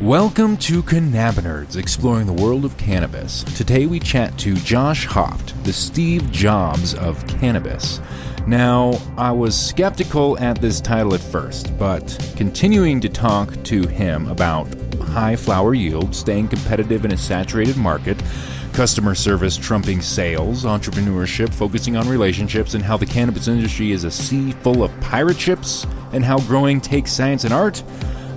[0.00, 3.42] Welcome to CannabiNerds, exploring the world of cannabis.
[3.56, 8.00] Today we chat to Josh Haupt, the Steve Jobs of cannabis.
[8.46, 14.28] Now, I was skeptical at this title at first, but continuing to talk to him
[14.28, 18.22] about high flower yield, staying competitive in a saturated market,
[18.72, 24.10] customer service trumping sales, entrepreneurship focusing on relationships, and how the cannabis industry is a
[24.10, 27.82] sea full of pirate ships, and how growing takes science and art,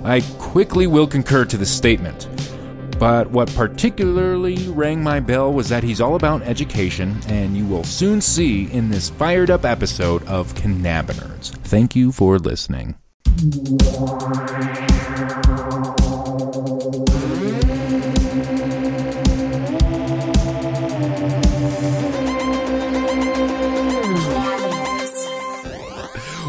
[0.04, 2.28] I quickly will concur to the statement.
[2.98, 7.84] But what particularly rang my bell was that he's all about education, and you will
[7.84, 11.50] soon see in this fired up episode of CannabiNerds.
[11.64, 12.94] Thank you for listening.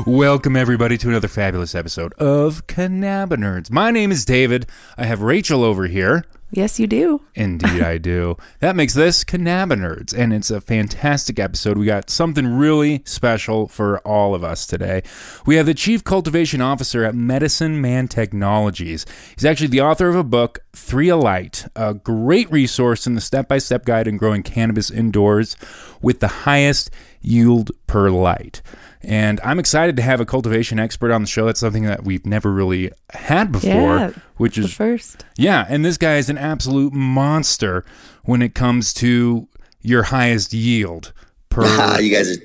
[0.05, 3.71] Welcome, everybody, to another fabulous episode of CannabiNerds.
[3.71, 4.65] My name is David.
[4.97, 6.25] I have Rachel over here.
[6.51, 7.21] Yes, you do.
[7.35, 8.35] Indeed, I do.
[8.59, 11.77] That makes this CannabiNerds, and it's a fantastic episode.
[11.77, 15.03] We got something really special for all of us today.
[15.45, 19.05] We have the Chief Cultivation Officer at Medicine Man Technologies.
[19.35, 23.21] He's actually the author of a book, Three a Light, a great resource in the
[23.21, 25.55] step by step guide in growing cannabis indoors
[26.01, 28.61] with the highest yield per light.
[29.03, 31.45] And I'm excited to have a cultivation expert on the show.
[31.45, 35.25] That's something that we've never really had before, Yeah, which The is first.
[35.37, 37.83] yeah, and this guy is an absolute monster
[38.23, 39.47] when it comes to
[39.81, 41.11] your highest yield
[41.49, 41.63] per.
[42.01, 42.41] You guys are,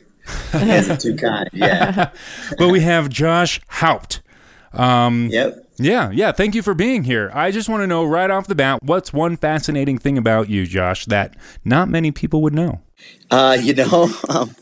[0.58, 1.48] you guys are too kind.
[1.52, 2.10] Yeah.
[2.58, 4.20] but we have Josh Haupt.
[4.72, 5.64] Um, yep.
[5.78, 6.32] yeah, yeah.
[6.32, 7.30] Thank you for being here.
[7.32, 10.66] I just want to know right off the bat what's one fascinating thing about you,
[10.66, 12.80] Josh, that not many people would know.
[13.30, 14.54] Uh, you know, um,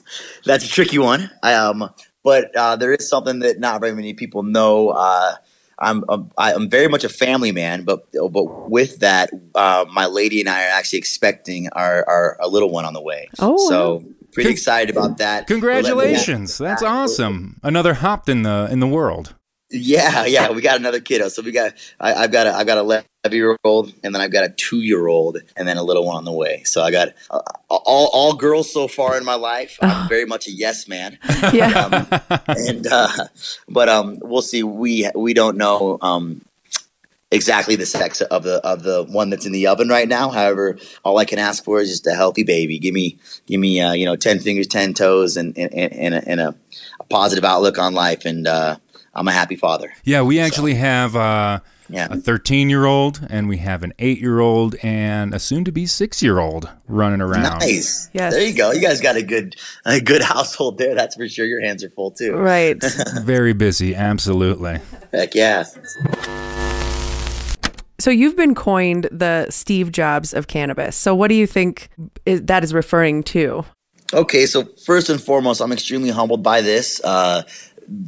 [0.44, 1.30] that's a tricky one.
[1.42, 1.90] Um,
[2.24, 4.88] but uh, there is something that not very many people know.
[4.88, 5.36] Uh,
[5.78, 10.06] I'm um, I- I'm very much a family man, but but with that, uh, my
[10.06, 13.28] lady and I are actually expecting our, our a little one on the way.
[13.38, 15.46] Oh, so pretty Con- excited about that.
[15.46, 16.58] Congratulations!
[16.58, 17.60] That's awesome.
[17.62, 19.35] Another Haupt in the in the world.
[19.70, 21.28] Yeah, yeah, we got another kiddo.
[21.28, 24.22] So we got I, I've got a I've got a eleven year old, and then
[24.22, 26.62] I've got a two year old, and then a little one on the way.
[26.62, 29.76] So I got uh, all all girls so far in my life.
[29.82, 31.18] I'm very much a yes man,
[31.52, 31.66] Yeah.
[31.80, 33.08] um, and uh,
[33.68, 34.62] but um, we'll see.
[34.62, 36.42] We we don't know um
[37.32, 40.30] exactly the sex of the of the one that's in the oven right now.
[40.30, 42.78] However, all I can ask for is just a healthy baby.
[42.78, 46.28] Give me give me uh, you know ten fingers, ten toes, and and, and, a,
[46.28, 46.54] and a,
[46.95, 48.76] a positive outlook on life, and uh,
[49.14, 49.92] I'm a happy father.
[50.04, 52.08] Yeah, we actually have uh, Yeah.
[52.10, 55.72] a 13 year old, and we have an 8 year old, and a soon to
[55.72, 57.60] be 6 year old running around.
[57.60, 58.10] Nice.
[58.12, 58.32] Yes.
[58.34, 58.72] There you go.
[58.72, 60.94] You guys got a good a good household there.
[60.94, 61.46] That's for sure.
[61.46, 62.34] Your hands are full too.
[62.34, 62.76] right.
[63.22, 64.80] Very busy, absolutely.
[65.12, 65.64] Heck yeah.
[67.98, 70.96] So you've been coined the Steve Jobs of cannabis.
[70.96, 71.88] So what do you think
[72.26, 73.64] is, that is referring to?
[74.12, 77.00] Okay, so first and foremost, I'm extremely humbled by this.
[77.02, 77.42] Uh,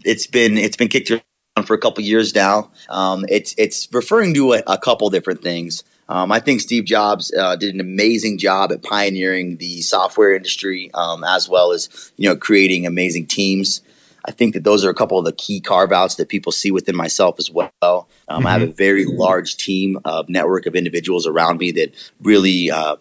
[0.05, 2.71] it's been it's been kicked around for a couple years now.
[2.89, 5.83] Um, it's it's referring to a, a couple different things.
[6.09, 10.91] Um, I think Steve Jobs uh, did an amazing job at pioneering the software industry,
[10.95, 13.83] um, as well as you know creating amazing teams.
[14.25, 16.71] I think that those are a couple of the key carve outs that people see
[16.71, 18.09] within myself as well.
[18.29, 22.71] Um, I have a very large team of network of individuals around me that really.
[22.71, 22.97] Uh,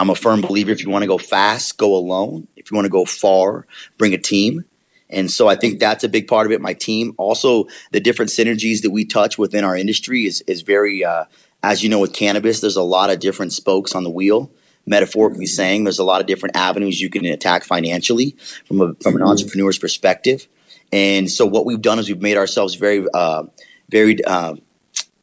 [0.00, 2.48] I'm a firm believer if you want to go fast, go alone.
[2.56, 3.66] If you want to go far,
[3.98, 4.64] bring a team.
[5.10, 6.60] And so I think that's a big part of it.
[6.62, 11.04] My team, also the different synergies that we touch within our industry is is very,
[11.04, 11.26] uh,
[11.62, 14.50] as you know, with cannabis, there's a lot of different spokes on the wheel.
[14.86, 19.16] Metaphorically saying, there's a lot of different avenues you can attack financially from a from
[19.16, 20.48] an entrepreneur's perspective.
[20.92, 23.44] And so what we've done is we've made ourselves very, uh,
[23.90, 24.54] very uh,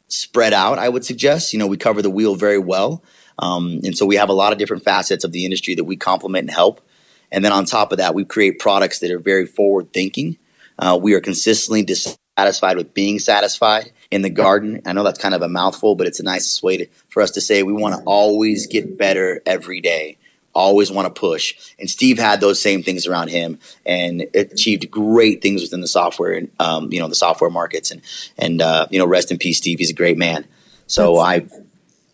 [0.08, 0.78] spread out.
[0.78, 1.52] I would suggest.
[1.52, 3.04] You know, we cover the wheel very well.
[3.40, 5.96] Um, and so we have a lot of different facets of the industry that we
[5.96, 6.82] complement and help.
[7.32, 10.38] And then on top of that, we create products that are very forward thinking.
[10.80, 14.82] Uh, we are consistently dissatisfied with being satisfied in the garden.
[14.86, 17.32] I know that's kind of a mouthful, but it's a nice way to, for us
[17.32, 20.18] to say we want to always get better every day,
[20.54, 21.74] always want to push.
[21.80, 26.34] And Steve had those same things around him and achieved great things within the software
[26.34, 27.92] and um, you know the software markets.
[27.92, 28.02] And
[28.38, 29.80] and uh, you know, rest in peace, Steve.
[29.80, 30.46] He's a great man.
[30.86, 31.48] So I I,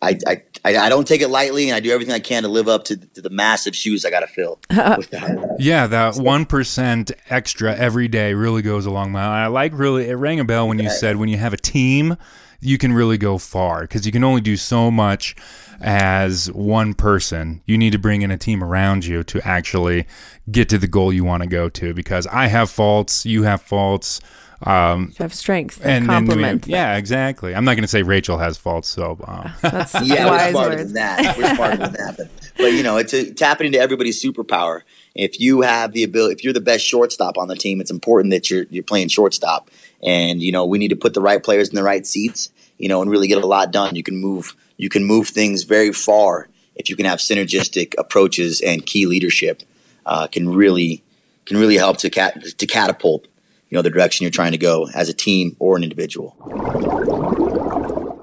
[0.04, 2.68] I, I I don't take it lightly, and I do everything I can to live
[2.68, 4.58] up to, to the massive shoes I got to fill.
[4.96, 5.56] with that.
[5.58, 9.30] Yeah, that one percent extra every day really goes a long mile.
[9.30, 12.16] I like really it rang a bell when you said when you have a team,
[12.60, 15.36] you can really go far because you can only do so much
[15.80, 17.62] as one person.
[17.66, 20.06] You need to bring in a team around you to actually
[20.50, 21.92] get to the goal you want to go to.
[21.92, 24.20] Because I have faults, you have faults.
[24.62, 25.80] Um, You have strength.
[25.84, 27.54] and then we- yeah, exactly.
[27.54, 30.84] I'm not going to say Rachel has faults, so um, That's Yeah, we're smarter words.
[30.84, 31.36] than that.
[31.38, 32.14] We're smarter than that.
[32.16, 34.82] But, but you know, it's a, tapping into everybody's superpower.
[35.14, 38.30] If you have the ability, if you're the best shortstop on the team, it's important
[38.32, 39.70] that you're you're playing shortstop.
[40.02, 42.50] And you know, we need to put the right players in the right seats.
[42.78, 43.94] You know, and really get a lot done.
[43.94, 48.60] You can move you can move things very far if you can have synergistic approaches
[48.60, 49.62] and key leadership.
[50.06, 51.02] Uh, can really
[51.46, 53.26] can really help to cat to catapult
[53.74, 56.36] you know the direction you're trying to go as a team or an individual.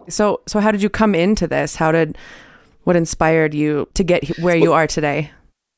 [0.07, 1.75] So, so how did you come into this?
[1.75, 2.17] How did
[2.85, 5.31] what inspired you to get he- where you are today?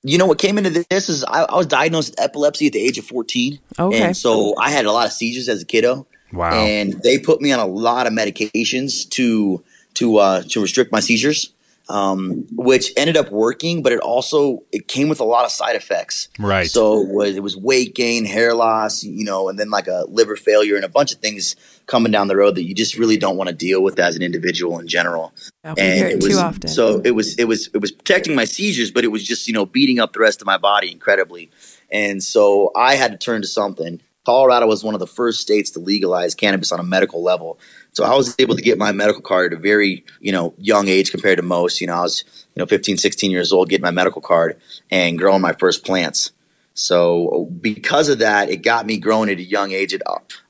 [0.05, 2.79] you know what came into this is I, I was diagnosed with epilepsy at the
[2.81, 4.01] age of 14 Okay.
[4.01, 6.51] and so i had a lot of seizures as a kiddo wow.
[6.51, 10.99] and they put me on a lot of medications to to uh, to restrict my
[10.99, 11.52] seizures
[11.89, 15.75] um, which ended up working but it also it came with a lot of side
[15.75, 16.69] effects Right.
[16.69, 20.05] so it was, it was weight gain hair loss you know and then like a
[20.07, 23.17] liver failure and a bunch of things coming down the road that you just really
[23.17, 25.33] don't want to deal with as an individual in general
[25.65, 26.69] We hear it it too often.
[26.69, 29.53] So it was it was it was protecting my seizures, but it was just you
[29.53, 31.51] know beating up the rest of my body incredibly,
[31.89, 34.01] and so I had to turn to something.
[34.25, 37.59] Colorado was one of the first states to legalize cannabis on a medical level,
[37.93, 40.87] so I was able to get my medical card at a very you know young
[40.87, 41.79] age compared to most.
[41.79, 42.23] You know, I was
[42.55, 44.59] you know 15, 16 years old getting my medical card
[44.91, 46.31] and growing my first plants.
[46.73, 49.93] So because of that, it got me growing at a young age.
[49.93, 50.01] It,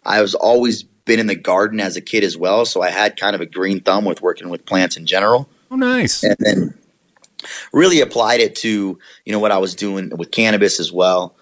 [0.05, 3.19] I was always been in the garden as a kid as well, so I had
[3.19, 6.23] kind of a green thumb with working with plants in general oh, nice.
[6.23, 6.73] and then
[7.73, 11.35] really applied it to you know what I was doing with cannabis as well.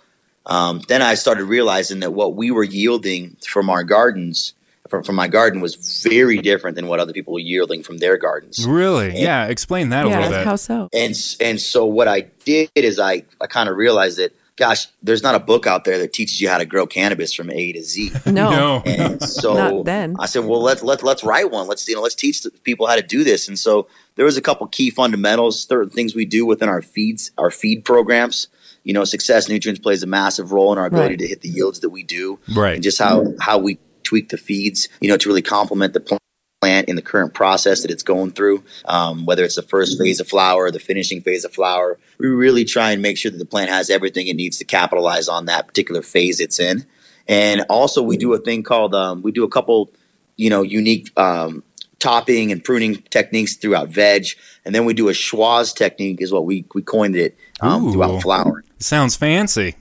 [0.47, 4.53] Um, then I started realizing that what we were yielding from our gardens,
[4.91, 5.73] from, from my garden, was
[6.03, 8.67] very different than what other people were yielding from their gardens.
[8.67, 9.19] Really?
[9.19, 9.47] Yeah.
[9.47, 10.45] Explain that a little yeah, bit.
[10.45, 10.89] how so?
[10.93, 15.23] And and so what I did is I I kind of realized that gosh, there's
[15.23, 17.81] not a book out there that teaches you how to grow cannabis from A to
[17.81, 18.11] Z.
[18.27, 18.83] No, no.
[18.85, 20.15] And so Not then.
[20.19, 21.67] I said, well, let's let let's write one.
[21.67, 23.47] Let's you know let's teach the people how to do this.
[23.47, 27.31] And so there was a couple key fundamentals, certain things we do within our feeds,
[27.39, 28.47] our feed programs.
[28.83, 31.19] You know, success nutrients plays a massive role in our ability Right.
[31.19, 32.73] to hit the yields that we do, Right.
[32.75, 33.77] and just how how we
[34.11, 34.89] tweak the feeds.
[34.99, 36.17] You know, to really complement the pl-
[36.61, 38.63] plant in the current process that it's going through.
[38.85, 42.65] Um, whether it's the first phase of flower, the finishing phase of flower, we really
[42.65, 45.65] try and make sure that the plant has everything it needs to capitalize on that
[45.65, 46.85] particular phase it's in.
[47.27, 49.89] And also, we do a thing called um, we do a couple,
[50.35, 51.63] you know, unique um,
[51.99, 54.25] topping and pruning techniques throughout veg,
[54.65, 58.21] and then we do a schwaz technique, is what we we coined it um, throughout
[58.21, 58.63] flower.
[58.79, 59.75] Sounds fancy.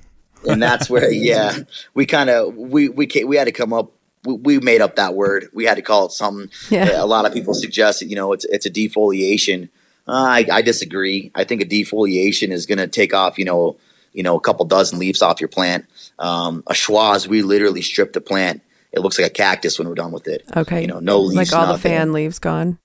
[0.49, 1.59] And that's where, yeah,
[1.93, 3.91] we kind of we we we had to come up.
[4.25, 5.49] We, we made up that word.
[5.55, 6.51] We had to call it something.
[6.71, 7.03] Yeah.
[7.03, 9.69] A lot of people suggest that you know it's it's a defoliation.
[10.09, 11.31] Uh, I, I disagree.
[11.35, 13.77] I think a defoliation is going to take off you know
[14.13, 15.87] you know a couple dozen leaves off your plant.
[16.19, 18.63] Um, a schwaz, we literally strip the plant.
[18.93, 20.45] It looks like a cactus when we're done with it.
[20.57, 20.81] Okay.
[20.83, 22.79] You know, no leaves, like all the fan leaves gone.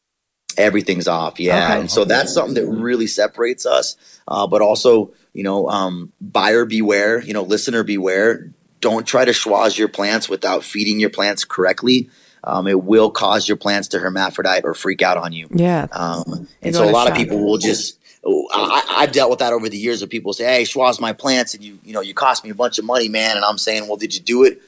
[0.57, 1.79] everything's off yeah Okay.
[1.81, 3.97] and so that's something that really separates us
[4.29, 9.31] uh, but also you know um, buyer beware you know listener beware don't try to
[9.31, 12.09] schwaz your plants without feeding your plants correctly
[12.43, 15.87] um, it will cause your plants to hermaphrodite or freak out on you Yeah.
[15.91, 19.69] um, and so a lot of people will just I, I've dealt with that over
[19.69, 22.43] the years of people say, "Hey, schwaz my plants," and you you know you cost
[22.43, 23.35] me a bunch of money, man.
[23.35, 24.61] And I'm saying, "Well, did you do it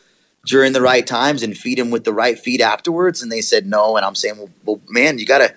[0.45, 3.65] during the right times and feed them with the right feed afterwards?" And they said
[3.65, 5.56] no, and I'm saying, "Well, well man, you gotta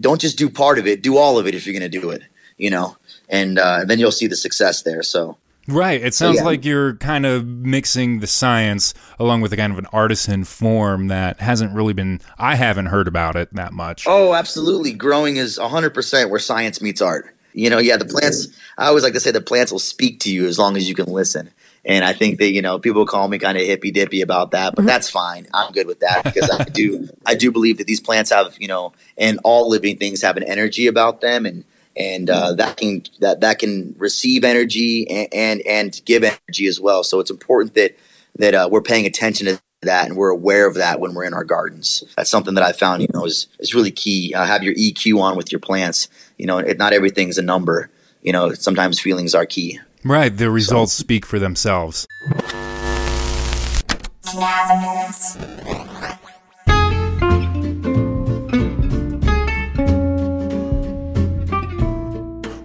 [0.00, 2.22] don't just do part of it, do all of it if you're gonna do it,
[2.56, 2.96] you know."
[3.28, 5.02] And uh, then you'll see the success there.
[5.02, 5.36] So
[5.68, 6.02] Right.
[6.02, 6.44] It sounds yeah.
[6.44, 11.08] like you're kind of mixing the science along with a kind of an artisan form
[11.08, 14.04] that hasn't really been, I haven't heard about it that much.
[14.06, 14.92] Oh, absolutely.
[14.92, 17.32] Growing is 100% where science meets art.
[17.52, 20.30] You know, yeah, the plants, I always like to say the plants will speak to
[20.32, 21.50] you as long as you can listen.
[21.86, 24.74] And I think that, you know, people call me kind of hippy dippy about that,
[24.74, 24.88] but mm-hmm.
[24.88, 25.46] that's fine.
[25.54, 28.68] I'm good with that because I do, I do believe that these plants have, you
[28.68, 31.64] know, and all living things have an energy about them and,
[31.96, 36.80] and uh, that can that that can receive energy and, and and give energy as
[36.80, 37.02] well.
[37.02, 37.96] So it's important that
[38.38, 41.34] that uh, we're paying attention to that and we're aware of that when we're in
[41.34, 42.04] our gardens.
[42.16, 44.34] That's something that I found, you know, is is really key.
[44.34, 46.08] Uh, have your EQ on with your plants.
[46.38, 47.90] You know, it, not everything's a number.
[48.22, 49.80] You know, sometimes feelings are key.
[50.04, 50.36] Right.
[50.36, 52.06] The results speak for themselves.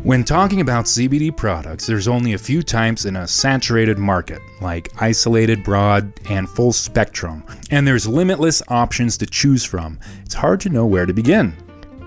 [0.03, 4.91] When talking about CBD products, there's only a few types in a saturated market, like
[4.99, 9.99] isolated, broad, and full spectrum, and there's limitless options to choose from.
[10.25, 11.55] It's hard to know where to begin.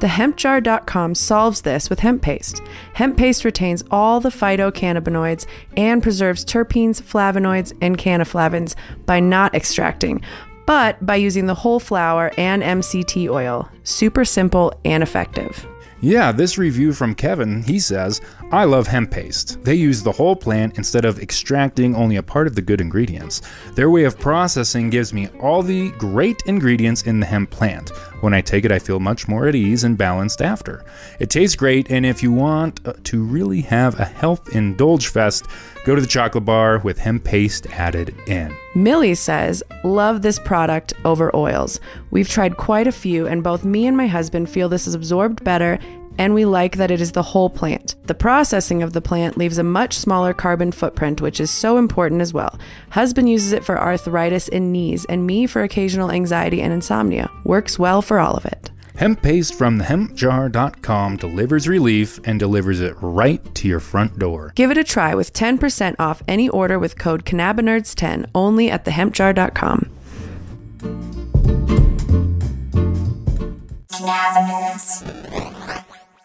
[0.00, 2.60] TheHempJar.com solves this with hemp paste.
[2.94, 5.46] Hemp paste retains all the phytocannabinoids
[5.76, 8.74] and preserves terpenes, flavonoids, and cannflavins
[9.06, 10.20] by not extracting,
[10.66, 13.68] but by using the whole flower and MCT oil.
[13.84, 15.64] Super simple and effective.
[16.00, 18.20] Yeah, this review from Kevin, he says,
[18.52, 19.62] I love hemp paste.
[19.64, 23.40] They use the whole plant instead of extracting only a part of the good ingredients.
[23.74, 27.90] Their way of processing gives me all the great ingredients in the hemp plant.
[28.24, 30.82] When I take it, I feel much more at ease and balanced after.
[31.20, 35.44] It tastes great, and if you want uh, to really have a health indulge fest,
[35.84, 38.56] go to the chocolate bar with hemp paste added in.
[38.74, 41.80] Millie says, Love this product over oils.
[42.10, 45.44] We've tried quite a few, and both me and my husband feel this is absorbed
[45.44, 45.78] better
[46.18, 47.94] and we like that it is the whole plant.
[48.06, 52.20] The processing of the plant leaves a much smaller carbon footprint, which is so important
[52.20, 52.58] as well.
[52.90, 57.30] Husband uses it for arthritis in knees, and me for occasional anxiety and insomnia.
[57.44, 58.70] Works well for all of it.
[58.96, 64.52] Hemp paste from thehempjar.com delivers relief and delivers it right to your front door.
[64.54, 69.90] Give it a try with 10% off any order with code Cannabinerds10 only at thehempjar.com.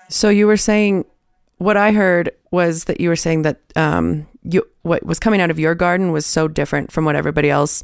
[0.10, 1.06] So you were saying
[1.58, 5.52] what I heard was that you were saying that um, you what was coming out
[5.52, 7.84] of your garden was so different from what everybody else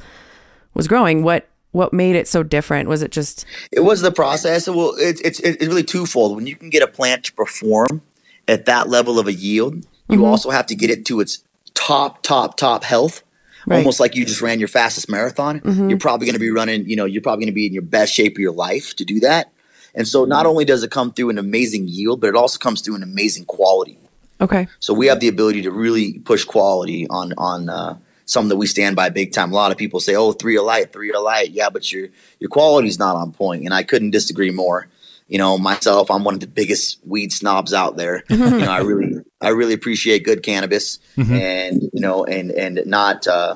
[0.73, 1.23] was growing.
[1.23, 2.89] What what made it so different?
[2.89, 4.67] Was it just It was the process.
[4.67, 6.35] Well, it's it's it's really twofold.
[6.35, 8.01] When you can get a plant to perform
[8.47, 12.23] at that level of a yield, you also have to get it to its top,
[12.23, 13.23] top, top health.
[13.67, 13.77] Right.
[13.77, 15.59] Almost like you just ran your fastest marathon.
[15.89, 16.87] You're probably going to be running.
[16.87, 19.05] You know, you're probably going to be in your best shape of your life to
[19.05, 19.51] do that.
[19.95, 22.81] And so, not only does it come through an amazing yield, but it also comes
[22.81, 23.97] through an amazing quality.
[24.41, 24.67] okay?
[24.79, 28.67] So we have the ability to really push quality on on uh, something that we
[28.67, 29.51] stand by big time.
[29.51, 32.09] A lot of people say, "Oh, three a light, three a light." Yeah, but your
[32.39, 34.87] your quality's not on point, and I couldn't disagree more.
[35.27, 38.23] You know, myself, I'm one of the biggest weed snobs out there.
[38.29, 40.99] you know, I really I really appreciate good cannabis,
[41.31, 43.55] and you know, and and not uh,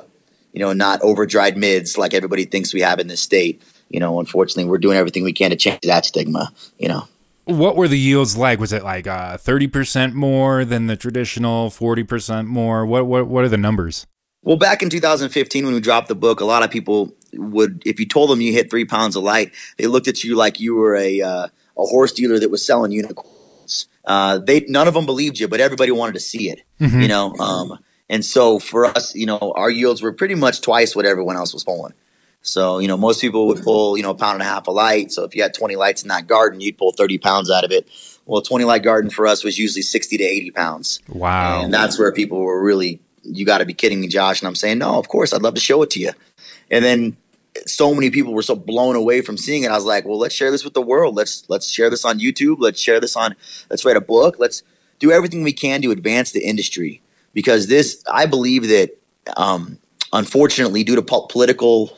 [0.52, 3.62] you know not over dried mids like everybody thinks we have in this state.
[3.90, 6.52] You know, unfortunately, we're doing everything we can to change that stigma.
[6.78, 7.08] You know.
[7.44, 8.60] What were the yields like?
[8.60, 12.86] Was it like uh, 30% more than the traditional, 40% more?
[12.86, 14.06] What, what, what are the numbers?
[14.42, 17.98] Well, back in 2015, when we dropped the book, a lot of people would, if
[17.98, 20.76] you told them you hit three pounds of light, they looked at you like you
[20.76, 23.88] were a uh, a horse dealer that was selling unicorns.
[24.04, 26.62] Uh, they none of them believed you, but everybody wanted to see it.
[27.02, 27.78] You know, um,
[28.08, 31.52] and so for us, you know, our yields were pretty much twice what everyone else
[31.52, 31.92] was pulling.
[32.42, 34.74] So, you know, most people would pull, you know, a pound and a half of
[34.74, 35.12] light.
[35.12, 37.70] So if you had 20 lights in that garden, you'd pull 30 pounds out of
[37.70, 37.88] it.
[38.26, 41.00] Well, a 20 light garden for us was usually 60 to 80 pounds.
[41.08, 41.62] Wow.
[41.62, 44.40] And that's where people were really, you got to be kidding me, Josh.
[44.40, 46.12] And I'm saying, no, of course, I'd love to show it to you.
[46.70, 47.16] And then
[47.66, 49.70] so many people were so blown away from seeing it.
[49.70, 51.16] I was like, well, let's share this with the world.
[51.16, 52.56] Let's let's share this on YouTube.
[52.58, 53.34] Let's share this on.
[53.68, 54.36] Let's write a book.
[54.38, 54.62] Let's
[54.98, 58.96] do everything we can to advance the industry because this, I believe that,
[59.36, 59.78] um,
[60.12, 61.96] unfortunately, due to po- political,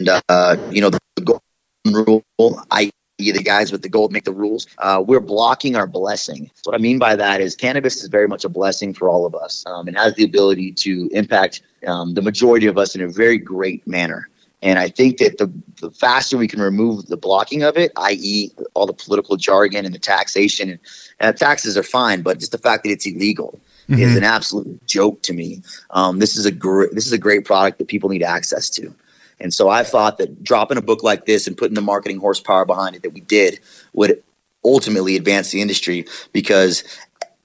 [0.00, 2.24] and, uh, you know, the golden rule,
[2.70, 4.66] I the guys with the gold make the rules.
[4.78, 6.50] Uh, we're blocking our blessing.
[6.64, 9.34] What I mean by that is cannabis is very much a blessing for all of
[9.36, 9.64] us.
[9.66, 13.38] Um, it has the ability to impact um, the majority of us in a very
[13.38, 14.28] great manner.
[14.62, 18.50] And I think that the, the faster we can remove the blocking of it, i.e.,
[18.74, 20.78] all the political jargon and the taxation, and,
[21.20, 25.20] and taxes are fine, but just the fact that it's illegal is an absolute joke
[25.22, 25.62] to me.
[25.90, 28.94] Um, this is a great this is a great product that people need access to.
[29.40, 32.64] And so I thought that dropping a book like this and putting the marketing horsepower
[32.64, 33.60] behind it that we did
[33.92, 34.22] would
[34.64, 36.84] ultimately advance the industry because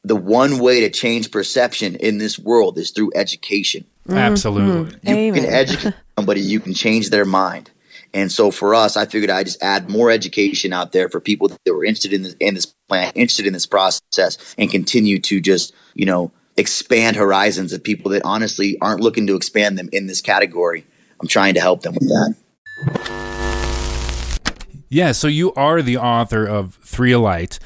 [0.03, 3.85] the one way to change perception in this world is through education.
[4.07, 4.17] Mm-hmm.
[4.17, 4.97] Absolutely.
[4.99, 5.13] Mm-hmm.
[5.13, 7.71] You can educate somebody, you can change their mind.
[8.13, 11.49] And so for us, I figured I'd just add more education out there for people
[11.49, 15.39] that were interested in this, in this plan, interested in this process, and continue to
[15.39, 20.07] just, you know, expand horizons of people that honestly aren't looking to expand them in
[20.07, 20.85] this category.
[21.21, 22.35] I'm trying to help them with that.
[24.91, 27.59] Yeah, so you are the author of Three a Light,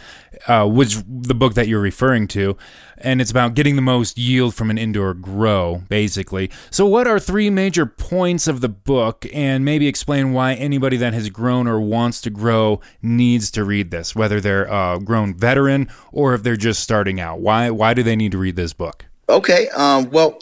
[0.48, 2.58] uh, which the book that you're referring to,
[2.98, 6.52] and it's about getting the most yield from an indoor grow, basically.
[6.70, 11.14] So, what are three major points of the book, and maybe explain why anybody that
[11.14, 15.90] has grown or wants to grow needs to read this, whether they're a grown veteran
[16.12, 17.40] or if they're just starting out?
[17.40, 19.06] Why why do they need to read this book?
[19.30, 19.70] Okay.
[19.70, 20.40] Um, well,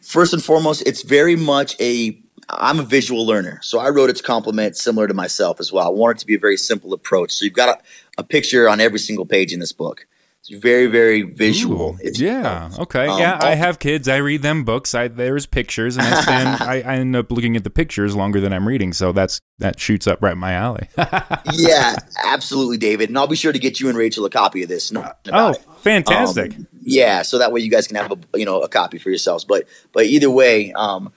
[0.00, 2.22] first and foremost, it's very much a.
[2.48, 5.86] I'm a visual learner, so I wrote its complement similar to myself as well.
[5.86, 7.32] I want it to be a very simple approach.
[7.32, 7.82] So you've got a,
[8.18, 10.06] a picture on every single page in this book.
[10.48, 11.98] It's very, very visual.
[12.00, 12.70] Ooh, yeah.
[12.78, 13.08] Okay.
[13.08, 13.38] Um, yeah.
[13.42, 14.06] I have kids.
[14.06, 14.94] I read them books.
[14.94, 16.48] I there's pictures, and I spend.
[16.60, 18.92] I, I end up looking at the pictures longer than I'm reading.
[18.92, 20.88] So that's that shoots up right in my alley.
[21.52, 23.08] yeah, absolutely, David.
[23.08, 24.92] And I'll be sure to get you and Rachel a copy of this.
[24.92, 25.64] No oh, it.
[25.78, 26.54] fantastic.
[26.54, 29.08] Um, yeah, so that way you guys can have a you know a copy for
[29.08, 29.44] yourselves.
[29.44, 31.12] But but either way, um,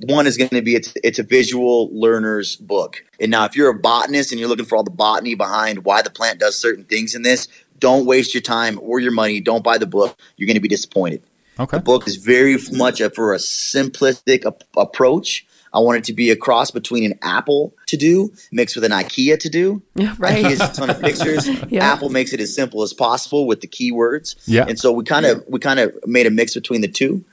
[0.00, 3.04] one is going to be it's it's a visual learner's book.
[3.20, 6.02] And now if you're a botanist and you're looking for all the botany behind why
[6.02, 9.40] the plant does certain things in this, don't waste your time or your money.
[9.40, 10.18] Don't buy the book.
[10.36, 11.22] You're going to be disappointed.
[11.58, 11.78] okay.
[11.78, 15.46] The book is very much a, for a simplistic ap- approach.
[15.72, 18.90] I want it to be a cross between an Apple to do mixed with an
[18.92, 19.82] IKEA to do.
[19.94, 20.44] Yeah, right.
[20.44, 21.46] IKEA's a ton of pictures.
[21.68, 21.84] Yeah.
[21.92, 24.34] Apple makes it as simple as possible with the keywords.
[24.46, 24.64] Yeah.
[24.66, 27.24] And so we kind of we kind of made a mix between the two.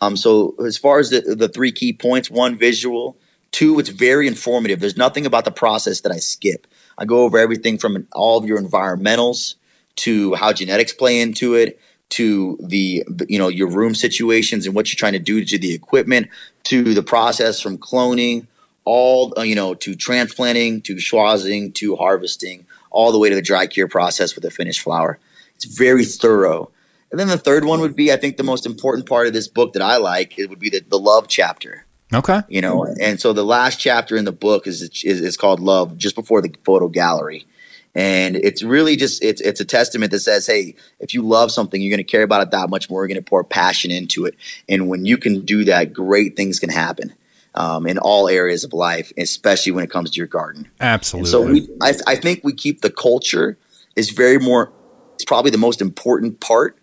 [0.00, 3.16] Um, so as far as the the three key points, one visual,
[3.52, 4.80] two it's very informative.
[4.80, 6.66] There's nothing about the process that I skip.
[6.96, 9.54] I go over everything from all of your environmentals
[9.96, 14.88] to how genetics play into it to the you know your room situations and what
[14.88, 16.28] you're trying to do to the equipment
[16.64, 18.46] to the process from cloning
[18.84, 23.42] all uh, you know to transplanting to schwazzing to harvesting all the way to the
[23.42, 25.18] dry cure process with the finished flower
[25.54, 26.70] it's very thorough
[27.10, 29.48] and then the third one would be i think the most important part of this
[29.48, 32.40] book that i like it would be the, the love chapter Okay.
[32.48, 35.96] you know and so the last chapter in the book is is, is called love
[35.98, 37.46] just before the photo gallery
[37.94, 41.82] and it's really just it's it's a testament that says hey if you love something
[41.82, 44.24] you're going to care about it that much more you're going to pour passion into
[44.24, 44.34] it
[44.68, 47.14] and when you can do that great things can happen
[47.54, 51.30] um, in all areas of life especially when it comes to your garden and Absolutely.
[51.30, 53.58] so we, I, I think we keep the culture
[53.98, 54.72] is very more.
[55.16, 56.78] It's probably the most important part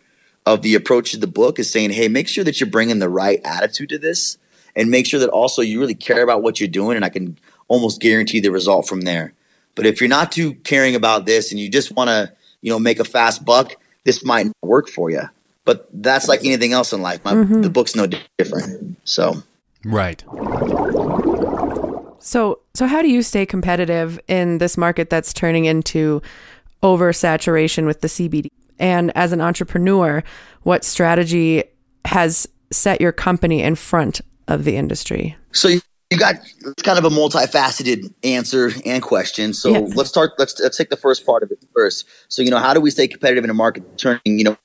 [0.45, 3.09] of the approach to the book is saying, hey, make sure that you're bringing the
[3.09, 4.37] right attitude to this,
[4.75, 7.37] and make sure that also you really care about what you're doing, and I can
[7.67, 9.33] almost guarantee the result from there.
[9.73, 12.79] But if you're not too caring about this, and you just want to, you know,
[12.79, 15.23] make a fast buck, this might not work for you.
[15.65, 17.25] But that's like anything else in life.
[17.25, 17.61] My, mm-hmm.
[17.61, 18.97] The book's no different.
[19.03, 19.43] So.
[19.83, 20.23] right.
[22.19, 26.21] So, so how do you stay competitive in this market that's turning into
[26.81, 28.49] oversaturation with the CBD?
[28.79, 30.23] And as an entrepreneur,
[30.63, 31.63] what strategy
[32.05, 35.35] has set your company in front of the industry?
[35.51, 35.81] So you,
[36.17, 39.53] got it's kind of a multifaceted answer and question.
[39.53, 39.79] So Yeah.
[39.95, 40.33] let's start.
[40.37, 42.05] Let's let's take the first part of it first.
[42.27, 44.57] So you know, how do we stay competitive in a market turning you know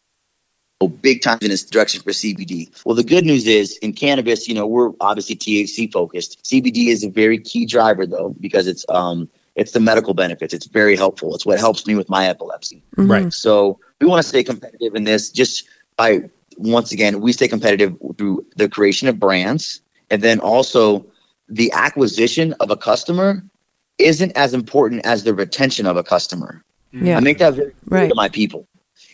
[0.88, 2.70] big time in this direction for CBD?
[2.84, 6.42] Well, the good news is in cannabis, you know, we're obviously THC focused.
[6.44, 10.54] CBD is a very key driver though because it's um it's the medical benefits.
[10.54, 11.34] It's very helpful.
[11.34, 12.82] It's what helps me with my epilepsy.
[12.96, 13.10] Mm-hmm.
[13.10, 13.32] Right.
[13.32, 17.96] So we want to stay competitive in this just by once again, we stay competitive
[18.18, 21.06] through the creation of brands and then also
[21.48, 23.42] the acquisition of a customer
[23.98, 26.64] isn't as important as the retention of a customer.
[26.92, 27.06] Mm-hmm.
[27.06, 27.16] Yeah.
[27.16, 28.08] I make that very clear Right.
[28.08, 28.66] to my people.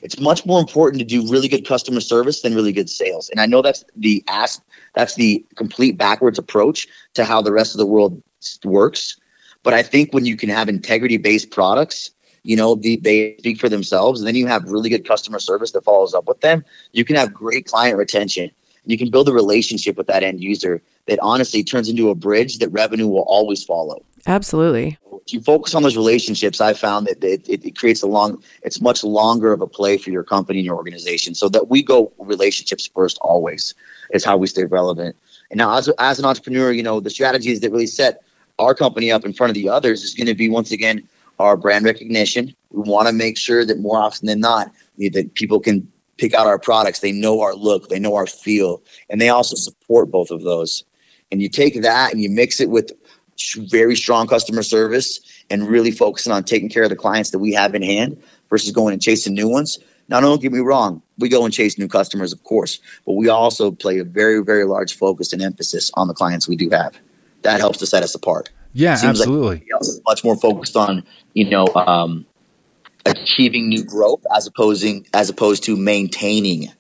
[0.03, 3.31] It's much more important to do really good customer service than really good sales.
[3.31, 4.62] And I know that's the ask
[4.94, 8.22] that's the complete backwards approach to how the rest of the world
[8.64, 9.18] works.
[9.66, 12.12] But I think when you can have integrity based products,
[12.44, 15.72] you know, the, they speak for themselves, and then you have really good customer service
[15.72, 18.48] that follows up with them, you can have great client retention.
[18.85, 22.59] You can build a relationship with that end user that honestly turns into a bridge
[22.59, 24.98] that revenue will always follow Absolutely.
[25.26, 28.40] if you focus on those relationships, I found that it, it, it creates a long,
[28.62, 31.35] it's much longer of a play for your company and your organization.
[31.35, 33.74] So that we go relationships first always
[34.12, 35.16] is how we stay relevant.
[35.50, 38.22] And now as, as an entrepreneur, you know, the strategies that really set
[38.58, 41.06] our company up in front of the others is going to be once again,
[41.38, 42.54] our brand recognition.
[42.70, 46.46] We want to make sure that more often than not, that people can pick out
[46.46, 47.00] our products.
[47.00, 50.84] They know our look, they know our feel, and they also support both of those.
[51.30, 52.92] And you take that and you mix it with
[53.56, 57.52] very strong customer service and really focusing on taking care of the clients that we
[57.52, 59.78] have in hand versus going and chasing new ones.
[60.08, 63.28] Now, don't get me wrong, we go and chase new customers, of course, but we
[63.28, 66.96] also play a very, very large focus and emphasis on the clients we do have.
[67.42, 68.51] That helps to set us apart.
[68.72, 69.57] Yeah, Seems absolutely.
[69.57, 72.27] everybody else is much more focused on, you know, um,
[73.07, 76.72] achieving new growth as opposing as opposed to maintaining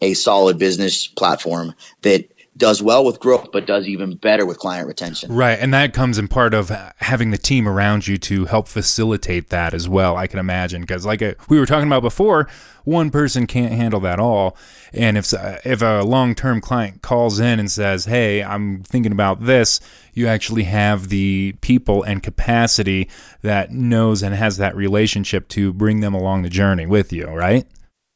[0.00, 4.88] a solid business platform that does well with growth, but does even better with client
[4.88, 5.32] retention.
[5.32, 9.50] Right, and that comes in part of having the team around you to help facilitate
[9.50, 10.16] that as well.
[10.16, 12.48] I can imagine because, like uh we were talking about before,
[12.84, 14.56] one person can't handle that all.
[14.92, 15.32] And if
[15.64, 19.80] if a long term client calls in and says, "Hey, I'm thinking about this,"
[20.14, 23.08] you actually have the people and capacity
[23.42, 27.26] that knows and has that relationship to bring them along the journey with you.
[27.26, 27.66] Right?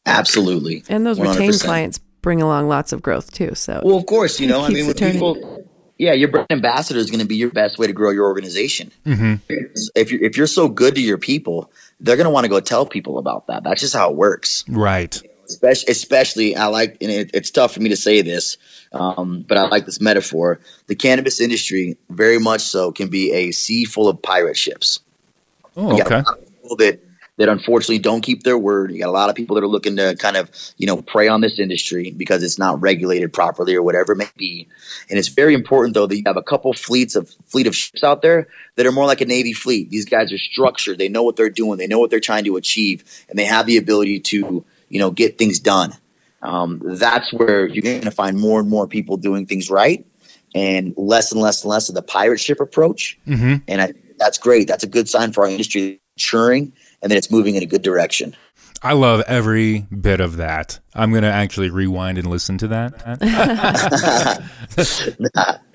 [0.07, 0.83] Absolutely.
[0.89, 1.65] And those retained 100%.
[1.65, 3.55] clients bring along lots of growth too.
[3.55, 5.15] So Well, of course, you know, I mean, it when turning.
[5.15, 5.65] people,
[5.99, 8.91] yeah, your brand ambassador is going to be your best way to grow your organization.
[9.05, 9.35] Mm-hmm.
[9.95, 12.61] If you're if you're so good to your people, they're going to want to go
[12.61, 13.65] tell people about that.
[13.65, 14.65] That's just how it works.
[14.69, 15.21] Right.
[15.47, 18.57] Especially, especially I like, and it, it's tough for me to say this,
[18.93, 20.61] um, but I like this metaphor.
[20.87, 25.01] The cannabis industry, very much so, can be a sea full of pirate ships.
[25.77, 26.23] Oh, okay.
[26.79, 27.01] that
[27.41, 28.93] that unfortunately don't keep their word.
[28.93, 31.27] You got a lot of people that are looking to kind of, you know, prey
[31.27, 34.69] on this industry because it's not regulated properly or whatever it may be.
[35.09, 38.05] And it's very important though that you have a couple fleets of fleet of ships
[38.05, 39.89] out there that are more like a Navy fleet.
[39.89, 40.99] These guys are structured.
[40.99, 41.79] They know what they're doing.
[41.79, 45.11] They know what they're trying to achieve and they have the ability to, you know,
[45.11, 45.95] get things done.
[46.43, 50.05] Um, that's where you're going to find more and more people doing things right
[50.55, 53.19] and less and less and less of the pirate ship approach.
[53.27, 53.65] Mm-hmm.
[53.67, 54.69] And I, that's great.
[54.69, 57.83] That's a good sign for our industry maturing and then it's moving in a good
[57.83, 58.37] direction.
[58.83, 60.81] I love every bit of that.
[60.95, 62.99] I'm going to actually rewind and listen to that.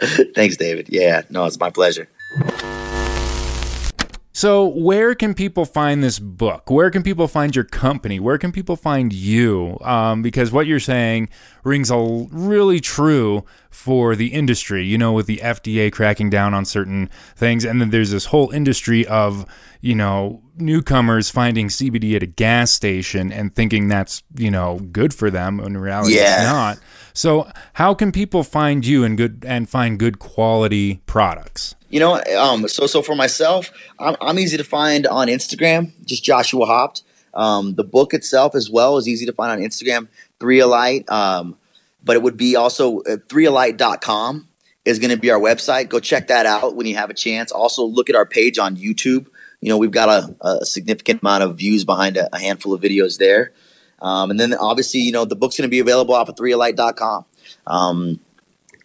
[0.35, 0.89] Thanks, David.
[0.89, 2.07] Yeah, no, it's my pleasure.
[4.35, 6.69] So, where can people find this book?
[6.69, 8.19] Where can people find your company?
[8.19, 9.77] Where can people find you?
[9.79, 11.29] Um, because what you're saying
[11.63, 14.85] rings a really true for the industry.
[14.85, 18.49] You know, with the FDA cracking down on certain things, and then there's this whole
[18.51, 19.45] industry of
[19.79, 25.13] you know newcomers finding CBD at a gas station and thinking that's you know good
[25.13, 25.59] for them.
[25.59, 26.41] When in reality, Yeah.
[26.41, 26.79] it's not.
[27.13, 31.75] So, how can people find you and good and find good quality products?
[31.95, 36.25] You know, um, so so for myself, I'm, I'm easy to find on Instagram, just
[36.25, 37.03] Joshua Haupt.
[37.33, 41.09] Um, the book itself, as well, is easy to find on Instagram, Three a Light.
[41.09, 41.57] Um,
[42.03, 44.45] but it would be also uh, threealight.com
[44.83, 45.87] is going to be our website.
[45.87, 47.49] Go check that out when you have a chance.
[47.49, 49.27] Also, look at our page on YouTube.
[49.61, 52.81] You know, we've got a, a significant amount of views behind a, a handful of
[52.81, 53.53] videos there.
[54.01, 57.23] Um, and then obviously, you know, the book's going to be available off of threealight.com.
[57.65, 58.19] Um,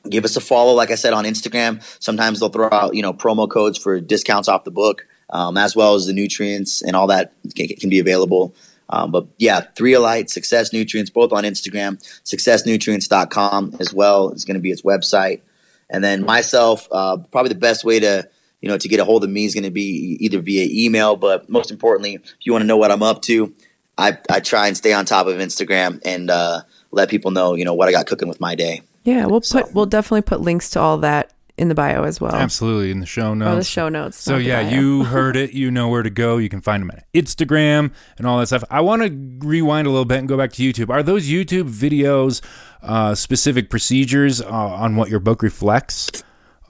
[0.09, 1.83] give us a follow, like I said, on Instagram.
[2.03, 5.77] Sometimes they'll throw out, you know, promo codes for discounts off the book, um, as
[5.77, 8.55] well as the nutrients and all that can, can be available.
[8.89, 14.45] Um, but yeah, Three a Light, Success Nutrients, both on Instagram, successnutrients.com as well is
[14.45, 15.41] going to be its website.
[15.89, 18.29] And then myself, uh, probably the best way to,
[18.61, 21.17] you know, to get a hold of me is going to be either via email,
[21.17, 23.55] but most importantly, if you want to know what I'm up to,
[23.97, 27.65] I, I try and stay on top of Instagram and uh, let people know, you
[27.65, 28.83] know, what I got cooking with my day.
[29.05, 32.21] Yeah, we'll So- put we'll definitely put links to all that in the bio as
[32.21, 32.35] well.
[32.35, 33.51] Absolutely in the show notes.
[33.53, 34.19] Oh, the show notes.
[34.23, 35.53] So yeah, you heard it.
[35.53, 36.39] You know where to go.
[36.39, 38.65] You can find them at Instagram and all that stuff.
[38.71, 40.89] I want to rewind a little bit and go back to YouTube.
[40.89, 42.41] Are those YouTube videos
[42.83, 46.11] uh, specific procedures uh, on what your book reflects?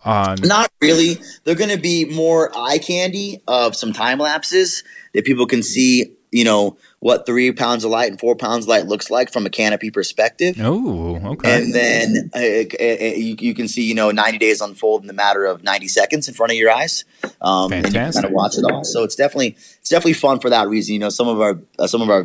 [0.04, 1.18] On Not really.
[1.44, 4.82] They're going to be more eye candy of some time lapses
[5.14, 8.68] that people can see, you know, what three pounds of light and four pounds of
[8.68, 10.56] light looks like from a canopy perspective.
[10.60, 11.62] oh, okay.
[11.62, 15.06] And then uh, uh, uh, you, you can see, you know, 90 days unfold in
[15.08, 17.04] the matter of 90 seconds in front of your eyes.
[17.40, 18.84] Um, and you can kind of watch it all.
[18.84, 20.92] So it's definitely it's definitely fun for that reason.
[20.94, 22.20] You know, some of our uh, some of our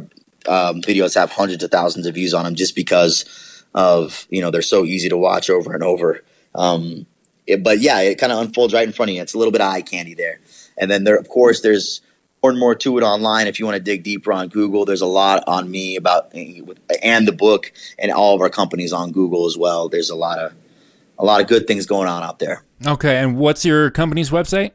[0.47, 4.51] um, videos have hundreds of thousands of views on them just because of you know
[4.51, 6.21] they're so easy to watch over and over.
[6.53, 7.05] Um,
[7.47, 9.21] it- but yeah, it kind of unfolds right in front of you.
[9.21, 10.39] It's a little bit of eye candy there.
[10.77, 12.01] And then there, of course, there's
[12.49, 13.47] and more to it online.
[13.47, 17.27] If you want to dig deeper on Google, there's a lot on me about and
[17.27, 19.89] the book and all of our companies on Google as well.
[19.89, 20.53] There's a lot of
[21.17, 22.63] a lot of good things going on out there.
[22.86, 24.71] okay, and what's your company's website?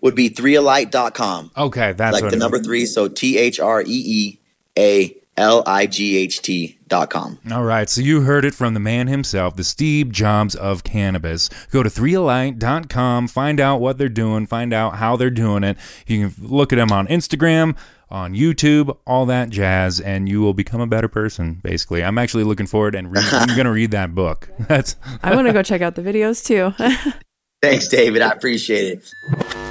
[0.00, 1.52] Would be threealight.com.
[1.56, 4.38] Okay, that's like the number three, so T H R E E
[4.78, 7.38] A L I G H T dot com.
[7.50, 11.48] All right, so you heard it from the man himself, the Steve Jobs of cannabis.
[11.70, 15.78] Go to 3alight.com, find out what they're doing, find out how they're doing it.
[16.06, 17.76] You can look at them on Instagram,
[18.10, 22.02] on YouTube, all that jazz, and you will become a better person, basically.
[22.02, 24.50] I'm actually looking forward and read, I'm going to read that book.
[24.58, 26.74] That's I want to go check out the videos too.
[27.62, 28.22] Thanks, David.
[28.22, 29.67] I appreciate it.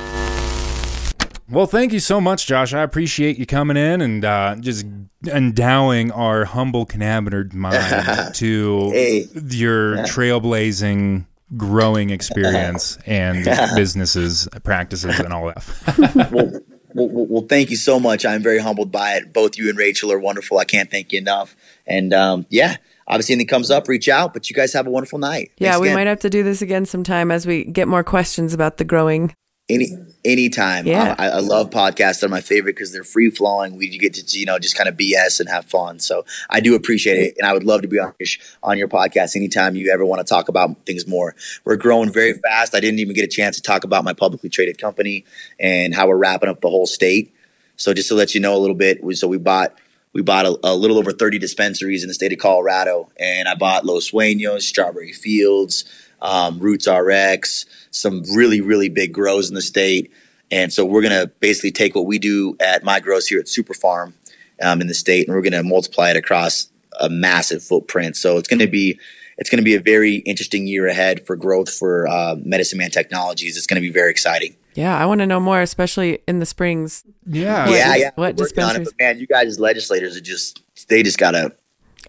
[1.50, 2.74] Well, thank you so much, Josh.
[2.74, 4.86] I appreciate you coming in and uh, just
[5.26, 9.28] endowing our humble cannabinerd mind to Hey.
[9.50, 16.30] your trailblazing growing experience and businesses, practices, and all that.
[16.34, 16.52] well,
[16.94, 18.26] well, well, well, thank you so much.
[18.26, 19.32] I'm very humbled by it.
[19.32, 20.58] Both you and Rachel are wonderful.
[20.58, 21.56] I can't thank you enough.
[21.86, 22.76] And um, yeah,
[23.08, 24.34] obviously, anything comes up, reach out.
[24.34, 25.52] But you guys have a wonderful night.
[25.58, 25.96] yeah, Thanks we again.
[25.96, 29.34] might have to do this again sometime as we get more questions about the growing.
[29.70, 30.86] Any anytime.
[30.86, 31.16] Yeah.
[31.18, 32.20] I, I love podcasts.
[32.20, 33.76] They're my favorite because they're free flowing.
[33.76, 36.00] We get to you know just kind of BS and have fun.
[36.00, 38.28] So I do appreciate it, and I would love to be on your,
[38.64, 41.36] on your podcast anytime you ever want to talk about things more.
[41.66, 42.76] We're growing very fast.
[42.76, 45.26] I didn't even get a chance to talk about my publicly traded company
[45.60, 47.34] and how we're wrapping up the whole state.
[47.76, 49.78] So just to let you know a little bit, we, so we bought
[50.14, 53.56] we bought a, a little over 30 dispensaries in the state of Colorado, and I
[53.56, 55.86] bought Los Sueños, Strawberry Fields,
[56.22, 57.66] um, Roots RX,
[58.00, 60.12] some really really big grows in the state,
[60.50, 63.50] And so we're going to basically take what we do at My Grows here at
[63.50, 64.14] Super Farm
[64.62, 68.16] um, in the state, and we're going to multiply it across a massive footprint.
[68.16, 69.00] So it's going to be
[69.38, 72.90] it's going to be a very interesting year ahead for growth for uh, Medicine Man
[72.90, 73.56] Technologies.
[73.56, 74.56] It's going to be very exciting.
[74.74, 77.04] Yeah, I want to know more, especially in the springs.
[77.26, 77.68] Yeah.
[77.70, 78.12] yeah, yeah.
[78.16, 81.56] what We're on it, but man, you guys as legislators are just they just gotta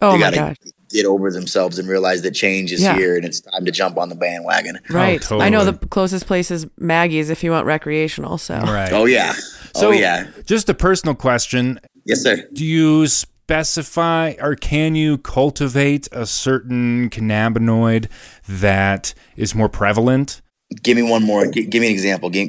[0.00, 0.56] Oh my gotta gosh.
[0.90, 2.96] Get over themselves and realize that change is Yeah.
[2.96, 4.78] here and it's time to jump on the bandwagon.
[4.90, 5.20] Right.
[5.32, 8.38] I know oh, the closest place is Maggie's if you want recreational.
[8.38, 8.92] So Right.
[8.92, 9.34] Oh yeah.
[9.74, 10.28] So, oh yeah.
[10.46, 11.78] just a personal question.
[12.04, 12.48] Yes, sir.
[12.52, 18.08] Do you specify or can you cultivate a certain cannabinoid
[18.48, 20.40] that is more prevalent?
[20.82, 21.46] Give me one more.
[21.46, 22.30] G- give me an example.
[22.30, 22.48] Give,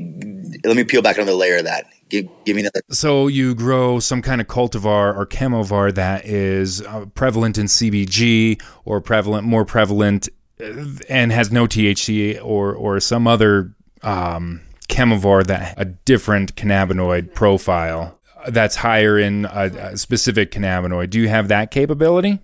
[0.65, 1.85] let me peel back another layer of that.
[2.09, 2.81] Give, give me another.
[2.89, 8.61] So you grow some kind of cultivar or chemovar that is uh, prevalent in CBG
[8.85, 10.27] or prevalent, more prevalent,
[10.59, 17.33] uh, and has no THC or or some other um, chemovar that a different cannabinoid
[17.33, 21.09] profile that's higher in a, a specific cannabinoid.
[21.09, 22.39] Do you have that capability?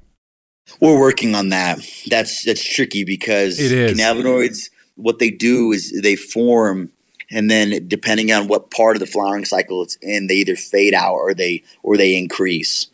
[0.81, 1.79] We're working on that.
[2.07, 3.97] That's that's tricky because It is.
[3.99, 4.69] cannabinoids.
[4.95, 6.91] What they do is they form,
[7.31, 10.93] and then depending on what part of the flowering cycle it's in, they either fade
[10.93, 12.87] out or they or they increase.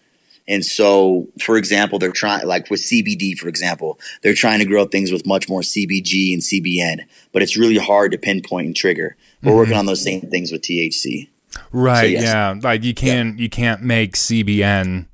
[0.48, 4.86] And so, for example, they're trying, like with CBD, for example, they're trying to grow
[4.86, 9.16] things with much more CBG and CBN, but it's really hard to pinpoint and trigger.
[9.44, 11.30] We're working on those same things with THC.
[11.72, 12.12] Right.
[12.12, 12.24] yes.
[12.24, 12.56] Yeah.
[12.62, 15.08] Like you can't you can't make CBN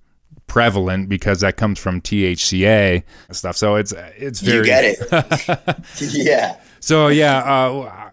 [0.48, 3.58] prevalent because that comes from THCA stuff.
[3.58, 5.78] So it's it's very You get it?
[6.14, 6.58] yeah.
[6.80, 7.38] So yeah.
[7.40, 8.07] Uh,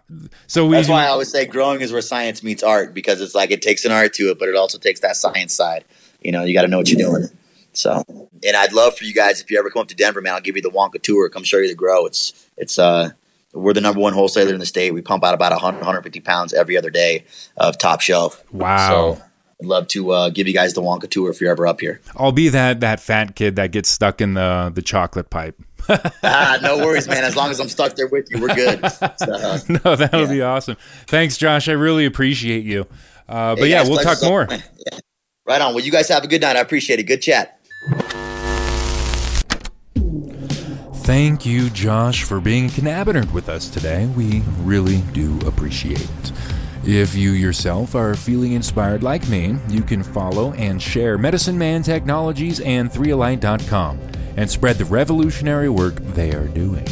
[0.47, 3.33] so we That's why I always say growing is where science meets art because it's
[3.33, 5.85] like it takes an art to it, but it also takes that science side.
[6.21, 7.27] You know, you got to know what you're doing.
[7.73, 8.03] So,
[8.45, 10.41] and I'd love for you guys if you ever come up to Denver, man, I'll
[10.41, 11.29] give you the Wonka tour.
[11.29, 12.05] Come show you the grow.
[12.05, 13.11] It's it's uh
[13.53, 14.93] we're the number one wholesaler in the state.
[14.93, 17.25] We pump out about 100, 150 pounds every other day
[17.57, 18.43] of top shelf.
[18.51, 19.15] Wow.
[19.15, 19.23] So
[19.65, 21.99] I'd love to uh, give you guys the Wonka tour if you're ever up here.
[22.15, 25.59] I'll be that that fat kid that gets stuck in the the chocolate pipe.
[25.89, 27.23] ah, no worries, man.
[27.23, 28.79] As long as I'm stuck there with you, we're good.
[28.91, 30.77] So, no, that would be awesome.
[31.07, 31.67] Thanks, Josh.
[31.67, 32.81] I really appreciate you.
[33.27, 34.47] Uh, but hey, yeah, guys, we'll pleasure's talk more.
[34.91, 34.99] Yeah.
[35.47, 35.73] Right on.
[35.73, 36.55] Well, you guys have a good night.
[36.55, 37.03] I appreciate it.
[37.03, 37.59] Good chat.
[41.05, 44.07] Thank you, Josh, for being a cannabinerd with us today.
[44.07, 46.31] We really do appreciate it.
[46.87, 51.81] If you yourself are feeling inspired like me, you can follow and share Medicine Man
[51.81, 53.99] Technologies and 3alight.com
[54.37, 56.85] and spread the revolutionary work they are doing.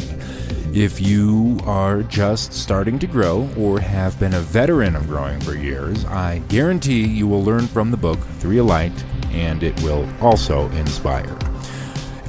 [0.74, 5.54] If you are just starting to grow or have been a veteran of growing for
[5.54, 10.08] years, I guarantee you will learn from the book 3 a Light and it will
[10.20, 11.53] also inspire.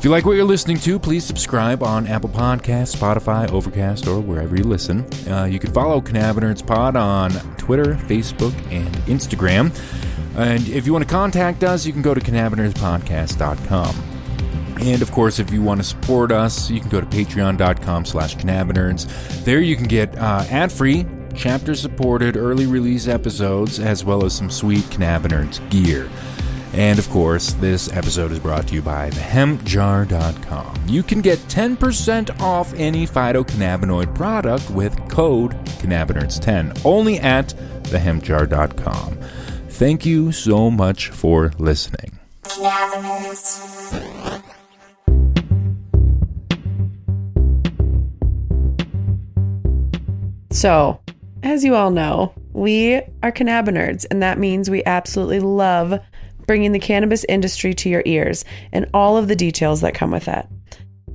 [0.06, 4.20] If you like what you're listening to, please subscribe on Apple Podcasts, Spotify, Overcast, or
[4.20, 5.04] wherever you listen.
[5.28, 9.76] Uh, you can follow CannabiNerds Pod on Twitter, Facebook, and Instagram.
[10.38, 13.96] And if you want to contact us, you can go to cannabinerdspodcast.com.
[14.80, 18.36] And of course, if you want to support us, you can go to patreon.com slash
[18.36, 19.08] cannabinerds.
[19.44, 24.84] There you can get uh, ad-free, chapter-supported, early release episodes, as well as some sweet
[24.84, 26.08] cannabinerds gear.
[26.76, 30.84] And of course, this episode is brought to you by thehempjar.com.
[30.90, 37.48] You can get 10% off any phytocannabinoid product with code cannabinerds10 only at
[37.84, 39.18] thehempjar.com.
[39.70, 42.20] Thank you so much for listening.
[50.52, 51.00] So,
[51.42, 56.00] as you all know, we are cannabinerds, and that means we absolutely love
[56.48, 60.26] bringing the cannabis industry to your ears and all of the details that come with
[60.26, 60.50] that.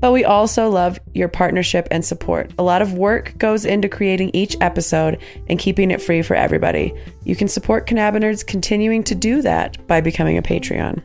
[0.00, 2.50] But we also love your partnership and support.
[2.58, 6.94] A lot of work goes into creating each episode and keeping it free for everybody.
[7.24, 11.02] You can support cannabinerds continuing to do that by becoming a Patreon.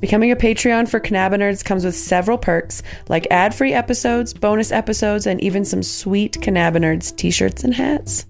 [0.00, 5.26] Becoming a Patreon for CannabiNerds comes with several perks like ad free episodes, bonus episodes,
[5.26, 8.26] and even some sweet CannabiNerds t shirts and hats.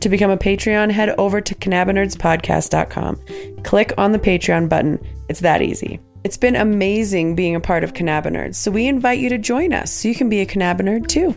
[0.00, 3.62] To become a Patreon, head over to cannabinerdspodcast.com.
[3.64, 4.98] Click on the Patreon button.
[5.28, 6.00] It's that easy.
[6.24, 9.92] It's been amazing being a part of CannabiNerds, so we invite you to join us
[9.92, 11.36] so you can be a cannabinerd too.